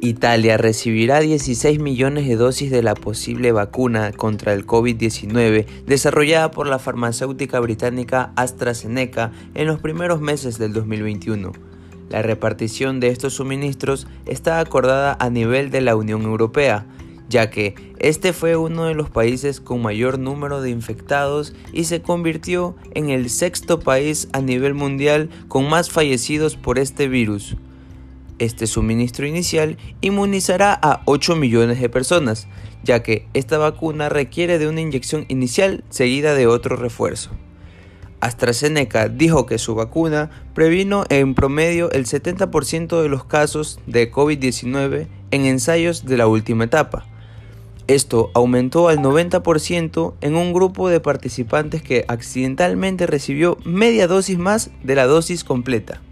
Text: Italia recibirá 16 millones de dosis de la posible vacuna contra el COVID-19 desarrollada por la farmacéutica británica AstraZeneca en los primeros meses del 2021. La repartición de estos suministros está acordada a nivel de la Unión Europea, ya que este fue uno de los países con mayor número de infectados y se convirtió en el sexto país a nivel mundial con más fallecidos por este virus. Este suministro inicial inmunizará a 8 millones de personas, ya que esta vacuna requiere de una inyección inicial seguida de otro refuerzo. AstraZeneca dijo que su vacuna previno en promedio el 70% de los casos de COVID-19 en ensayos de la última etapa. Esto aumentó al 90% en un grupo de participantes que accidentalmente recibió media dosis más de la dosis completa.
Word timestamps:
Italia 0.00 0.56
recibirá 0.56 1.18
16 1.18 1.80
millones 1.80 2.28
de 2.28 2.36
dosis 2.36 2.70
de 2.70 2.84
la 2.84 2.94
posible 2.94 3.50
vacuna 3.50 4.12
contra 4.12 4.52
el 4.52 4.64
COVID-19 4.64 5.66
desarrollada 5.86 6.52
por 6.52 6.68
la 6.68 6.78
farmacéutica 6.78 7.58
británica 7.58 8.32
AstraZeneca 8.36 9.32
en 9.54 9.66
los 9.66 9.80
primeros 9.80 10.20
meses 10.20 10.56
del 10.56 10.72
2021. 10.72 11.50
La 12.10 12.22
repartición 12.22 13.00
de 13.00 13.08
estos 13.08 13.34
suministros 13.34 14.06
está 14.24 14.60
acordada 14.60 15.16
a 15.18 15.30
nivel 15.30 15.70
de 15.70 15.80
la 15.80 15.96
Unión 15.96 16.22
Europea, 16.22 16.86
ya 17.28 17.50
que 17.50 17.74
este 17.98 18.32
fue 18.32 18.56
uno 18.56 18.84
de 18.84 18.94
los 18.94 19.10
países 19.10 19.60
con 19.60 19.82
mayor 19.82 20.20
número 20.20 20.62
de 20.62 20.70
infectados 20.70 21.54
y 21.72 21.84
se 21.84 22.02
convirtió 22.02 22.76
en 22.94 23.10
el 23.10 23.30
sexto 23.30 23.80
país 23.80 24.28
a 24.32 24.40
nivel 24.40 24.74
mundial 24.74 25.28
con 25.48 25.68
más 25.68 25.90
fallecidos 25.90 26.54
por 26.54 26.78
este 26.78 27.08
virus. 27.08 27.56
Este 28.38 28.68
suministro 28.68 29.26
inicial 29.26 29.76
inmunizará 30.00 30.78
a 30.80 31.02
8 31.06 31.34
millones 31.34 31.80
de 31.80 31.88
personas, 31.88 32.46
ya 32.84 33.02
que 33.02 33.26
esta 33.34 33.58
vacuna 33.58 34.08
requiere 34.08 34.58
de 34.58 34.68
una 34.68 34.80
inyección 34.80 35.24
inicial 35.28 35.82
seguida 35.90 36.34
de 36.34 36.46
otro 36.46 36.76
refuerzo. 36.76 37.30
AstraZeneca 38.20 39.08
dijo 39.08 39.46
que 39.46 39.58
su 39.58 39.74
vacuna 39.74 40.30
previno 40.54 41.04
en 41.08 41.34
promedio 41.34 41.90
el 41.92 42.06
70% 42.06 43.00
de 43.00 43.08
los 43.08 43.24
casos 43.24 43.80
de 43.86 44.10
COVID-19 44.10 45.06
en 45.30 45.46
ensayos 45.46 46.04
de 46.04 46.16
la 46.16 46.26
última 46.26 46.64
etapa. 46.64 47.06
Esto 47.86 48.30
aumentó 48.34 48.88
al 48.88 48.98
90% 48.98 50.14
en 50.20 50.36
un 50.36 50.52
grupo 50.52 50.88
de 50.88 51.00
participantes 51.00 51.82
que 51.82 52.04
accidentalmente 52.06 53.06
recibió 53.06 53.56
media 53.64 54.06
dosis 54.06 54.38
más 54.38 54.70
de 54.82 54.94
la 54.94 55.06
dosis 55.06 55.42
completa. 55.42 56.02